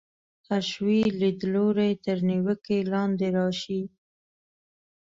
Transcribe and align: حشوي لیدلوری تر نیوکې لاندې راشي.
حشوي 0.47 1.01
لیدلوری 1.19 1.91
تر 2.03 2.17
نیوکې 2.27 2.77
لاندې 2.91 3.27
راشي. 3.37 3.81